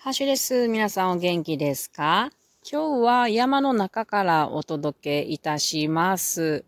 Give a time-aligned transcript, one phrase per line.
[0.00, 0.68] ハッシです。
[0.68, 2.30] 皆さんお元気ですか？
[2.62, 6.64] 今日は山の中からお届けいたします。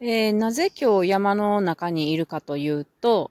[0.00, 3.30] えー、なぜ今日山の中にいるかというと、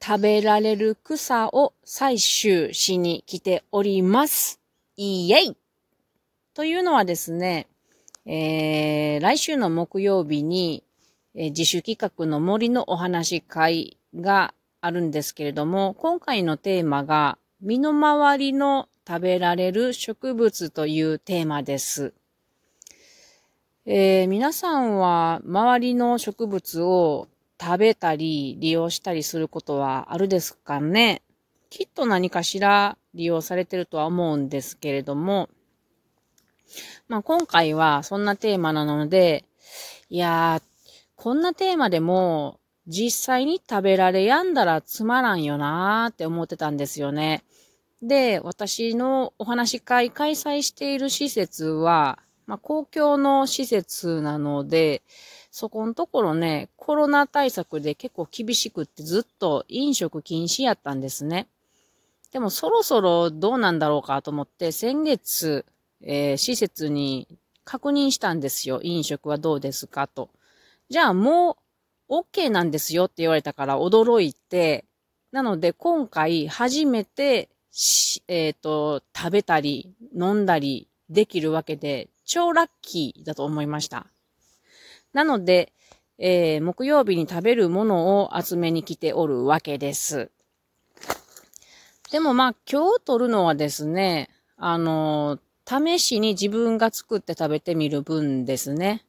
[0.00, 4.60] 食べられる草を採集しに来ております。
[4.96, 5.56] イエイ
[6.54, 7.66] というのはですね、
[8.24, 10.84] えー、来週の木曜日に、
[11.34, 22.14] えー、自主企画の森のお話会があるんですけれども、今回のテーマが身の回りの食べられる植物というテーマです。
[23.84, 27.28] えー、皆さんは周りの植物を
[27.60, 31.20] 食べたり利用したりすることはあるですかね？
[31.68, 35.50] きっと何かしら利用されてるとは思うんですけれども、
[37.08, 39.44] まあ今回はそんなテーマなので、
[40.08, 47.44] いやー、こんなテーマでも実際に食べられやんだらつまらんよなーって思ってたんですよね。
[48.02, 55.02] で、私のお話し会開催している施設は、まあ、公共の施設なので、
[55.50, 61.48] そこのところね、コロナ対策で結構厳しくってずっと飲食禁止やったんですね。
[62.32, 65.66] でもそろそろどうなんだろうかと思って、先月、
[66.02, 67.28] えー、施設に
[67.64, 68.80] 確認したんですよ。
[68.82, 70.30] 飲食はどうですかと。
[70.88, 71.56] じゃあもう
[72.10, 74.84] OK なんですよって言われたから驚いて、
[75.30, 77.48] なので今回初めて、
[78.26, 84.08] えっ、ー、と、食べたり飲んだりできるわけで、超ラッキーだと思いました。
[85.12, 85.72] なので、
[86.18, 90.30] えー、木曜日に食べるものを集めに来ておるわけです。
[92.10, 99.04] でもまあ今日取るのはですね、あの、試しに自分が作って食べてみる分ですね。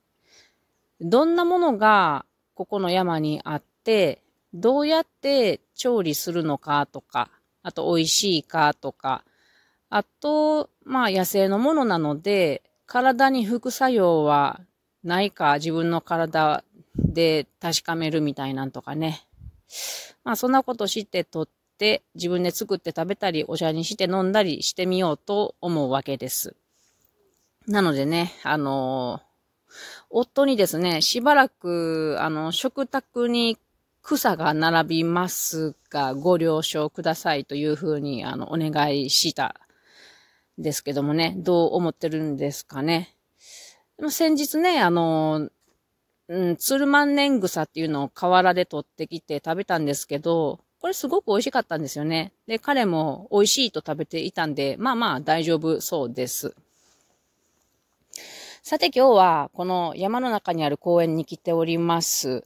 [1.01, 2.25] どんなものが
[2.61, 4.21] ここの山にあって、
[4.53, 7.31] どうやって調理するのかとか、
[7.63, 9.23] あと美味しいかとか、
[9.89, 14.61] あと、まあ野生のものなので、体に副作用は
[15.03, 16.63] ないか自分の体
[16.97, 19.23] で確かめるみたいなんとかね。
[20.23, 21.49] まあそんなことしてとっ
[21.79, 26.55] て自分で作って食べたりお茶にして飲んだりしてみようと思うわけです。
[27.67, 29.30] なのでね、あのー
[30.09, 33.57] 夫にですね、しばらく、あの、食卓に
[34.01, 39.55] 草が並びますが、ご了承くださいというふうに、あの、お願いした
[40.59, 43.15] んですけどもね、どう思ってるんですかね。
[43.97, 45.49] でも先日ね、あの、
[46.27, 52.33] うん、ツルマンネン草っていうのを河原で取ってきて食べたんですけど、これすごく美味しかったんですよね。
[52.47, 56.55] で、彼も美味しいと食べていたんで、まあまあ大丈夫そうです。
[58.63, 62.45] さて今日はこの山の中にある公園に来ております。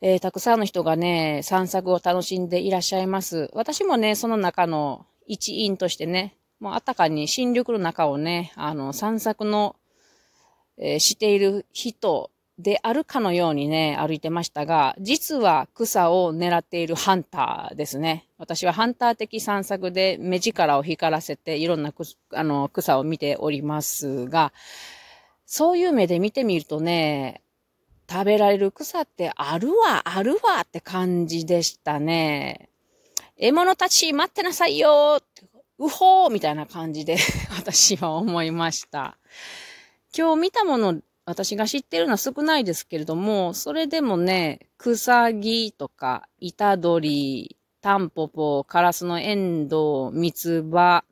[0.00, 3.50] えー、たくさんの人がね、散策を楽しんでいらっしゃいます。
[3.52, 9.76] 私もね、その中の一員としてね、もうあたかに新緑の中をね、あの、散策の、
[10.78, 18.26] えー、している人であるかのようにね、歩いてましたが、実は草を狙っているハンターですね。
[18.38, 21.92] 私はハンター的散策で目力を光らせていろんな
[22.32, 24.54] あの草を見ておりますが、
[25.46, 27.42] そういう目で見てみるとね、
[28.10, 32.68] 食べられる草ってあるわ、あるわって感じでしたね。
[33.38, 35.20] 獲物たち待ってなさいよ
[35.78, 37.16] うほーみたいな感じで
[37.56, 39.16] 私は思いました。
[40.16, 51.04] 今日見たもの、私が知ってるのは少ないですけれども、それでもね、クサギとか、イタドリ、タンポポ、カラスのエンドウ、ミツバ、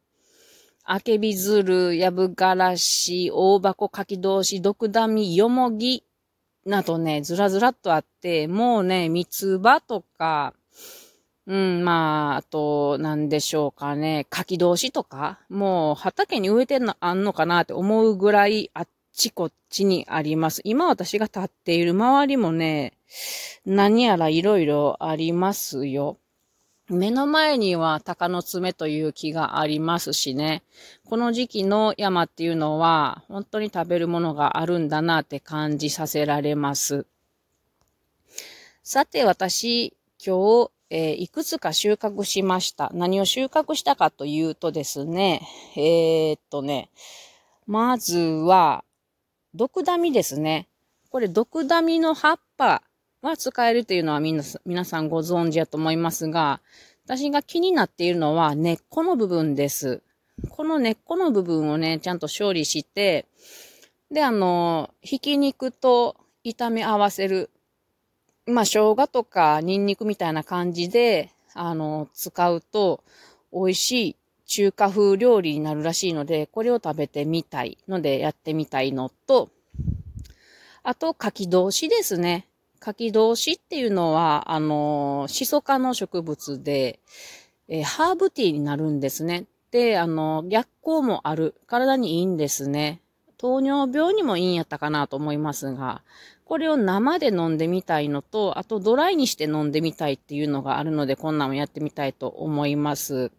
[0.93, 6.03] あけびずる、やぶがらし、大箱かき通し、毒ダミ、よもぎ、
[6.67, 10.53] などね、ずらずらっとあって、もうね、三つ葉とか、
[11.47, 20.61] うん、まあ、あと、なんでしょうかね、柿通しとか、もう畑に植えてんのあんのかなって思うぐらい、あっちこっちにあります。
[20.65, 22.95] 今私が立っている周りもね、
[23.65, 26.19] 何やらいろいろありますよ。
[26.91, 30.63] 目の前には鷹の爪という木がありますしね。
[31.09, 37.07] この時期の山っていうのは本当に食べるものがあるんだなって感じさせられます。
[38.83, 39.95] さて私、
[40.25, 42.91] 今日、えー、いくつか収穫しました。
[42.93, 45.47] 何を収穫したかというとですね、
[45.77, 46.91] えー、っとね、
[47.67, 48.85] まずは、
[49.55, 50.67] 毒ダミですね。
[51.11, 52.83] これ毒ダミの葉っぱ
[53.23, 56.61] は使えるというのはみんな、皆さんご存知やと思いますが、
[57.05, 60.03] 私が気になっているのは根っこの部分です。
[60.49, 63.27] この根っこの部分をね、ちゃんと処理して、
[64.11, 67.51] で、あの、ひき肉と炒め合わせる。
[68.47, 73.05] まあ、生姜とかニンニクみたいな感じで、あの、使うと
[73.53, 74.17] 美味しい
[74.47, 79.51] 中華風料理になるらしいので、これを食べてみたいのでやってみたいのと、
[80.83, 82.47] あと、柿同士ですね。
[82.81, 86.99] 柿同士っていうのは、あの、シソ科の植物で、
[87.69, 89.45] えー、ハーブティーになるんですね。
[89.71, 91.55] で、あの、逆光もある。
[91.67, 93.03] 体にいいんですね。
[93.37, 96.03] 糖尿病にもいいんやったかなと思いますが、
[96.45, 103.31] これを生で飲んでみたいのと、あとドライにして飲んでみたいっていうのがあるので、こんなんもやってみたいと思います。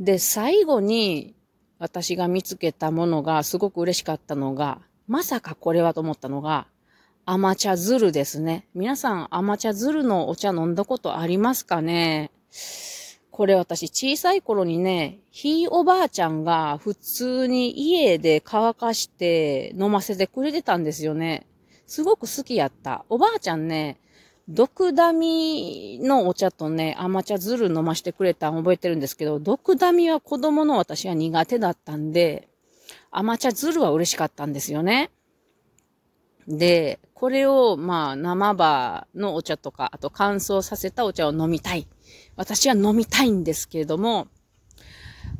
[0.00, 1.34] で、最後に
[1.78, 6.66] 私が見つけたものがすごく嬉しかったのが、まさかこれはと思ったのが、
[7.30, 8.66] 甘茶ズルですね。
[8.74, 12.30] 皆さん甘茶ズルのお茶飲んだことありますかね？
[13.30, 21.44] これ私小さい頃にね、ひいおばあちゃんが普通に家で乾かして飲ませてくれてたんですよね。
[21.86, 23.04] すごく好きやった。
[23.10, 24.00] おばあちゃんね、
[24.48, 32.48] 毒ダミのお茶とね、甘茶ズル飲ましてくれたん覚えてるんですけど、毒ダミは子供の私は苦手だったんで、
[33.10, 35.10] 甘茶ズルは嬉しかったんですよね。
[36.50, 41.88] で、これを、まあ、生場のお茶とか、あと乾燥させたお茶を飲みたい。
[42.36, 44.28] 私は飲みたいんですけれども、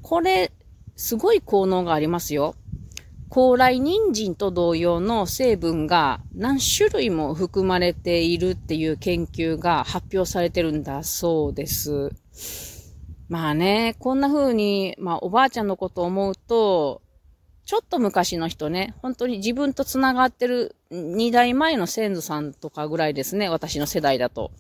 [0.03, 0.51] これ、
[0.97, 2.57] すごい効能がありますよ。
[3.29, 12.11] 高麗人参と同様の成分が何種類も含まれているっていう研究が発表されてるんだそうです。
[13.29, 17.03] まあね、こんな風に、まあおばあちゃんのことを思うと、
[17.69, 24.51] ちょっと昔の人ね、本当に自分と繋がってる2代前の先祖さんとかぐらいですね、私の世代だと。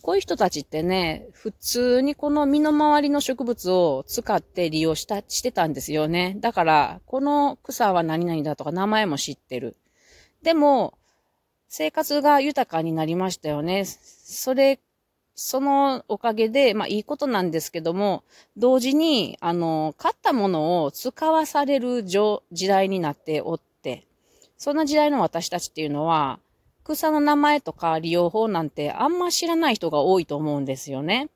[0.00, 6.38] こういう人たちってね、普通にこの身の回りの植物を使って利用した、してたんですよね。
[6.40, 9.76] だから、この草は何々だとか名前も知ってる。
[10.42, 10.94] でも、
[11.68, 13.84] 生活が豊かになりましたよね。
[13.84, 14.80] それ
[15.40, 18.24] そのおかげで、まあいいことなんですけども、
[18.56, 24.04] 同時に、あの、買ったものを使わされる時代になっておって、
[24.56, 26.40] そんな時代の私たちっていうのは、
[26.82, 31.28] 草の名前とか利用法なんてあんま知らない人が多いと思うんですよね。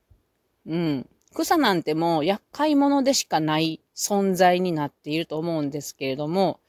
[0.67, 1.09] うん。
[1.33, 6.59] 草なんてもう厄介者でしかない存在になっていると思うんですけれども、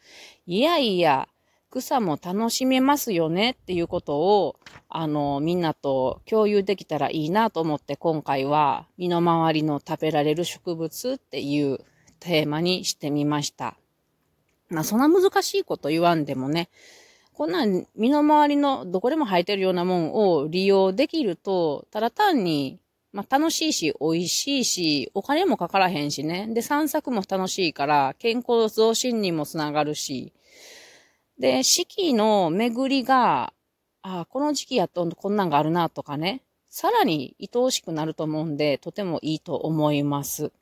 [0.46, 1.26] いやいや、
[1.82, 4.56] 草も楽しめますよねっていうことを、
[4.88, 11.80] あの、みんなと共有できたらいいなと思って今回は身の回りの食べられる植物っていう
[12.20, 13.76] テーマにしてみました。
[14.68, 16.68] まあそんな難しいこと言わんでもね、
[17.32, 17.66] こんな
[17.96, 22.78] 身の回りのどこでも生えてるようなもんを利用できると、ただ単に
[23.14, 26.48] まあ、楽しいし、美味しいし、お金もかからへんしね。
[26.52, 30.32] で、散策も楽しいから、健康増進にもつながるし、
[31.38, 33.52] で、四季の巡りが、
[34.02, 40.52] ああ、この時期やっとこんなんがあるなとかね、さらに愛おしくなると思うんで、とてもいいと思います。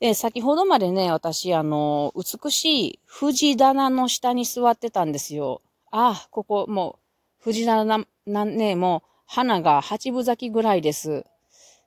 [0.00, 5.60] で、先ほどまでね、私、あの、美しい藤棚の下に座ってたんですよ。
[5.90, 6.98] ああ、ここ、も
[7.40, 11.24] う、藤棚、なんね、もう、花が八分咲きぐらいです。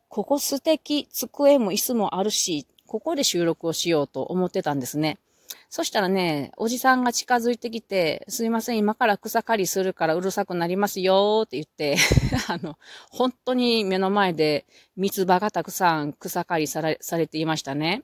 [0.09, 5.17] ここ素敵、机も椅子もあるし、ここで収録をしようと思ってたんですね。
[5.69, 11.97] そしたらね、おじさんが近づいてきて、すいません、今から草刈りするからうるさくなりますよって言って、
[12.47, 12.77] あの、
[13.09, 14.65] 本当に目の前で
[14.95, 18.03] 三つ葉がたくさん草刈りされされていましたね。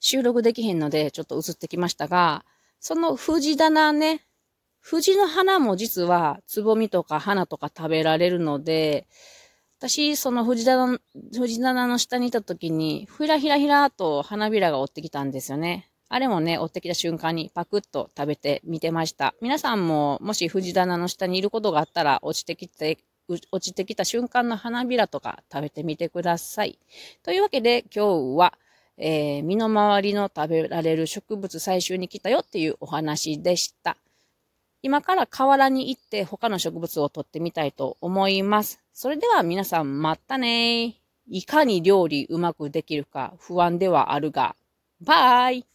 [0.00, 2.44] 収録できへんのでちょっと映ってきましたが、
[2.80, 4.24] その藤棚ね、
[4.80, 9.06] 藤の花も実はつぼみとか花とか食べられるので、
[9.80, 10.98] 私、その藤棚、
[11.32, 15.88] 藤棚の下にいた時に、ふらひらひらと花びらが追ってきたんですよね。
[16.08, 19.36] あれもね、追ってきた瞬間にパクッと食べてみてました。
[19.40, 26.76] 皆さんも、もし藤棚の下にいることがあったら、落ちてきて、落ちてきた瞬間の花びらとか食べてみてください。
[27.22, 28.54] というわけで、今日は、
[28.96, 33.96] えー、身の回りの食べられる植物採集に来たよっていうお話でした。
[34.80, 38.80] 今から河原に行って他の植物を取ってみたいと思います。
[38.92, 40.94] それでは皆さんまたね。
[41.30, 44.54] いかに料理うまくできるか不安ではあるが、
[45.00, 45.66] バイ。